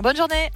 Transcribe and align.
Bonne 0.00 0.16
journée. 0.16 0.50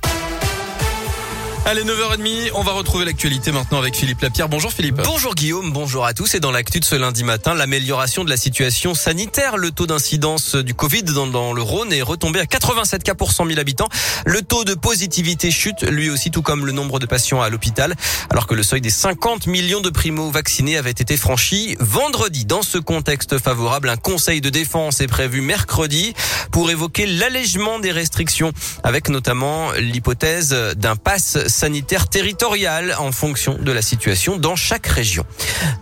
Allez, 1.64 1.84
9h30, 1.84 2.50
on 2.54 2.65
va 2.65 2.73
retrouver 2.73 3.04
l'actualité 3.04 3.52
maintenant 3.52 3.78
avec 3.78 3.94
Philippe 3.94 4.21
Lapierre. 4.21 4.48
Bonjour 4.48 4.72
Philippe. 4.72 5.00
Bonjour 5.04 5.37
Guillaume, 5.37 5.72
bonjour 5.72 6.04
à 6.04 6.12
tous. 6.12 6.35
Et 6.35 6.40
dans 6.40 6.50
l'actu 6.50 6.80
de 6.80 6.85
ce 6.85 6.96
lundi 6.96 7.22
matin, 7.22 7.54
l'amélioration 7.54 8.24
de 8.24 8.30
la 8.30 8.37
situation 8.37 8.94
sanitaire. 8.94 9.56
Le 9.56 9.71
taux 9.71 9.87
d'incidence 9.87 10.56
du 10.56 10.74
Covid 10.74 11.04
dans, 11.04 11.53
le 11.53 11.62
Rhône 11.62 11.92
est 11.92 12.03
retombé 12.03 12.40
à 12.40 12.46
87 12.46 13.04
cas 13.04 13.14
pour 13.14 13.30
100 13.30 13.46
000 13.46 13.60
habitants. 13.60 13.88
Le 14.26 14.42
taux 14.42 14.64
de 14.64 14.74
positivité 14.74 15.53
chute, 15.53 15.83
lui 15.85 16.11
aussi, 16.11 16.33
tout 16.33 16.43
comme 16.43 16.67
le 16.67 16.73
nombre 16.73 16.98
de 16.98 17.07
patients 17.07 17.41
à 17.41 17.48
l'hôpital, 17.48 17.95
alors 18.29 18.49
que 18.49 18.55
le 18.55 18.65
seuil 18.65 18.81
des 18.81 18.91
50 18.91 19.47
millions 19.47 19.81
de 19.81 19.91
primo-vaccinés 19.91 20.77
avait 20.77 20.91
été 20.91 21.17
franchi 21.17 21.77
vendredi. 21.79 22.45
Dans 22.45 22.63
ce 22.63 22.79
contexte 22.79 23.39
favorable, 23.39 23.89
un 23.89 23.97
conseil 23.97 24.41
de 24.41 24.51
défense 24.51 25.01
est 25.01 25.07
prévu 25.07 25.41
mercredi 25.41 26.13
pour 26.51 26.73
évoquer 26.73 27.07
l'allègement 27.07 27.79
des 27.79 27.93
restrictions, 27.93 28.53
avec 28.83 29.09
notamment 29.09 29.71
l'hypothèse 29.79 30.51
d'un 30.77 30.96
pass 30.96 31.39
sanitaire 31.53 32.09
territorial 32.09 32.97
en 32.98 33.12
fonction 33.12 33.56
de 33.61 33.70
la 33.70 33.83
situation 33.83 34.37
dans 34.37 34.56
chaque 34.56 34.87
région. 34.87 35.24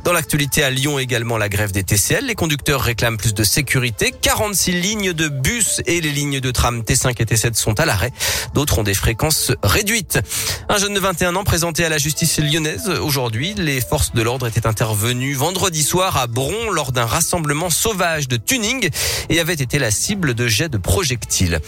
Dans 0.04 0.12
l'actualité 0.12 0.62
à 0.62 0.70
Lyon 0.70 0.98
également 0.98 1.38
la 1.38 1.48
grève 1.48 1.72
des 1.72 1.84
TCL, 1.84 2.26
les 2.26 2.34
conducteurs 2.34 2.82
réclament 2.82 3.16
plus 3.16 3.32
de 3.32 3.44
sécurité. 3.44 4.12
46 4.20 4.72
lignes 4.72 5.12
de 5.12 5.28
bus 5.28 5.80
et 5.86 6.00
les 6.00 6.10
lignes 6.10 6.40
de 6.40 6.50
tram 6.50 6.82
T5 6.82 7.14
et 7.18 7.24
T7 7.24 7.54
sont 7.54 7.78
à 7.80 7.86
l'arrêt. 7.86 8.12
D'autres 8.54 8.78
ont 8.78 8.82
des 8.82 8.94
fréquences 8.94 9.52
réduites. 9.62 10.18
Un 10.68 10.78
jeune 10.78 10.94
de 10.94 11.00
21 11.00 11.36
ans 11.36 11.44
présenté 11.44 11.84
à 11.84 11.88
la 11.88 11.98
justice 11.98 12.38
lyonnaise 12.38 12.88
aujourd'hui. 12.88 13.54
Les 13.56 13.80
forces 13.80 14.12
de 14.12 14.22
l'ordre 14.22 14.46
étaient 14.46 14.66
intervenues 14.66 15.34
vendredi 15.34 15.82
soir 15.82 16.16
à 16.16 16.26
Bron 16.26 16.70
lors 16.70 16.92
d'un 16.92 17.06
rassemblement 17.06 17.70
sauvage 17.70 18.28
de 18.28 18.36
tuning 18.36 18.90
et 19.28 19.40
avaient 19.40 19.54
été 19.54 19.78
la 19.78 19.90
cible 19.90 20.34
de 20.34 20.48
jets 20.48 20.68
de 20.68 20.78
projectiles. 20.78 21.60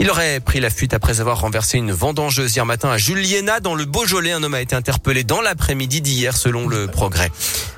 Il 0.00 0.10
aurait 0.10 0.40
pris 0.40 0.60
la 0.60 0.70
fuite 0.70 0.94
après 0.94 1.20
avoir 1.20 1.40
renversé 1.40 1.78
une 1.78 1.92
vendangeuse 1.92 2.56
hier 2.56 2.66
matin 2.66 2.90
à 2.90 2.98
Julien 2.98 3.41
dans 3.42 3.74
le 3.74 3.84
Beaujolais. 3.84 4.32
Un 4.32 4.42
homme 4.42 4.54
a 4.54 4.60
été 4.60 4.76
interpellé 4.76 5.24
dans 5.24 5.40
l'après-midi 5.40 6.00
d'hier 6.00 6.36
selon 6.36 6.68
le 6.68 6.86
progrès. 6.86 7.30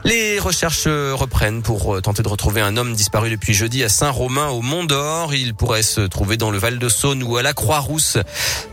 Les 0.04 0.38
recherches 0.38 0.86
reprennent 0.86 1.62
pour 1.62 2.00
tenter 2.02 2.22
de 2.22 2.28
retrouver 2.28 2.60
un 2.60 2.76
homme 2.76 2.94
disparu 2.94 3.30
depuis 3.30 3.54
jeudi 3.54 3.82
à 3.82 3.88
Saint-Romain 3.88 4.48
au 4.48 4.60
Mont 4.60 4.84
d'Or. 4.84 5.34
Il 5.34 5.54
pourrait 5.54 5.82
se 5.82 6.02
trouver 6.02 6.36
dans 6.36 6.50
le 6.50 6.58
Val 6.58 6.78
de 6.78 6.88
Saône 6.88 7.22
ou 7.22 7.38
à 7.38 7.42
la 7.42 7.54
Croix-Rousse. 7.54 8.18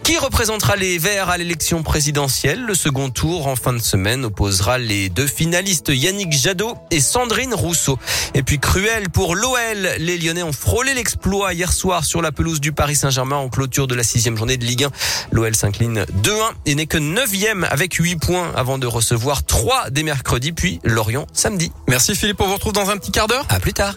Qui 0.04 0.18
représentera 0.18 0.76
les 0.76 0.98
Verts 0.98 1.30
à 1.30 1.38
l'élection 1.38 1.84
présidentielle? 1.84 2.66
Le 2.66 2.76
second 2.76 3.10
tour 3.10 3.48
en 3.48 3.56
fin 3.56 3.72
de 3.72 3.80
semaine 3.80 4.26
opposera 4.26 4.78
les 4.78 5.08
deux 5.10 5.28
finalistes 5.28 5.90
Yannick 5.90 6.34
Jadot 6.34 6.76
et 6.92 7.00
Sandrine 7.00 7.54
Rousseau. 7.54 7.98
Et 8.34 8.44
puis 8.44 8.60
cruel 8.60 9.10
pour 9.10 9.36
l'OL. 9.36 9.90
Les 10.00 10.18
Lyonnais 10.18 10.44
ont 10.44 10.52
frôlé 10.52 10.94
l'exploit 10.94 11.54
hier 11.54 11.72
soir 11.72 12.04
sur 12.04 12.22
la 12.22 12.34
pelouse 12.34 12.60
du 12.60 12.74
Paris 12.74 12.98
Saint-Germain 12.98 13.38
en 13.38 13.48
clôture 13.48 13.88
de 13.88 13.96
la 13.96 14.04
sixième 14.04 14.36
journée 14.36 14.58
de 14.58 14.66
Ligue 14.66 14.84
1. 14.84 14.90
L'OL 15.32 15.56
s'incline 15.56 16.06
2-1 16.24 16.32
et 16.66 16.76
n'est 16.82 16.88
que 16.88 16.98
neuvième 16.98 17.64
avec 17.70 17.94
8 17.94 18.16
points 18.16 18.52
avant 18.56 18.80
de 18.80 18.88
recevoir 18.88 19.44
3 19.44 19.92
dès 19.92 20.02
mercredi 20.02 20.52
puis 20.52 20.80
Lorient 20.84 21.28
samedi. 21.32 21.72
Merci 21.88 22.16
Philippe, 22.16 22.42
on 22.42 22.48
vous 22.48 22.56
retrouve 22.56 22.74
dans 22.74 22.90
un 22.90 22.98
petit 22.98 23.12
quart 23.12 23.28
d'heure. 23.28 23.46
À 23.50 23.60
plus 23.60 23.74
tard. 23.74 23.94